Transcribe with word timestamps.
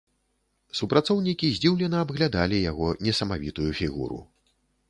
Супрацоўнікі 0.79 1.51
здзіўлена 1.59 1.97
абглядалі 2.05 2.65
яго 2.71 2.87
несамавітую 3.09 3.69
фігуру. 3.83 4.19